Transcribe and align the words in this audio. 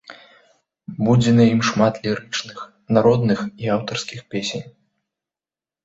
Будзе 1.07 1.33
на 1.35 1.45
ім 1.51 1.59
шмат 1.69 1.93
лірычных, 2.07 2.57
народных 2.99 3.39
і 3.67 3.73
аўтарскіх 3.79 4.19
песень. 4.35 4.65